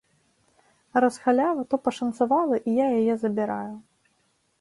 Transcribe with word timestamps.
Раз 1.03 1.15
халява, 1.25 1.65
то 1.73 1.79
пашанцавала 1.87 2.57
і 2.71 2.73
я 2.79 2.87
яе 3.01 3.15
забіраю. 3.25 3.75